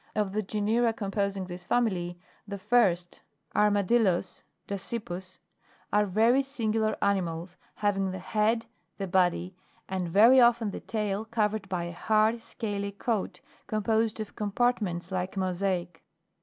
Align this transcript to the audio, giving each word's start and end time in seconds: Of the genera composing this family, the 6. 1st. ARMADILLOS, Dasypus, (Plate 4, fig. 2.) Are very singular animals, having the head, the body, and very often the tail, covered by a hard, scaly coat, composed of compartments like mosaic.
Of 0.15 0.33
the 0.33 0.41
genera 0.41 0.93
composing 0.93 1.45
this 1.45 1.63
family, 1.63 2.17
the 2.47 2.57
6. 2.57 2.71
1st. 2.71 3.19
ARMADILLOS, 3.53 4.41
Dasypus, 4.67 4.73
(Plate 5.07 5.07
4, 5.07 5.15
fig. 5.17 5.37
2.) 5.37 5.39
Are 5.93 6.05
very 6.07 6.41
singular 6.41 6.97
animals, 7.03 7.57
having 7.75 8.09
the 8.09 8.17
head, 8.17 8.65
the 8.97 9.05
body, 9.05 9.55
and 9.87 10.09
very 10.09 10.39
often 10.39 10.71
the 10.71 10.79
tail, 10.79 11.23
covered 11.25 11.69
by 11.69 11.83
a 11.83 11.91
hard, 11.91 12.41
scaly 12.41 12.93
coat, 12.93 13.41
composed 13.67 14.19
of 14.19 14.35
compartments 14.35 15.11
like 15.11 15.37
mosaic. 15.37 16.03